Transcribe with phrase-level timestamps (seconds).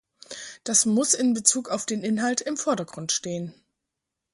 [0.63, 3.53] Das muss in Bezug auf den Inhalt im Vordergrund stehen.